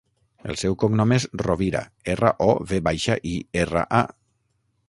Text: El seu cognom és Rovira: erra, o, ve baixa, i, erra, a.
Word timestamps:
El 0.51 0.55
seu 0.61 0.77
cognom 0.83 1.13
és 1.17 1.27
Rovira: 1.43 1.83
erra, 2.15 2.33
o, 2.49 2.49
ve 2.73 2.83
baixa, 2.91 3.19
i, 3.33 3.35
erra, 3.67 3.85
a. 4.01 4.71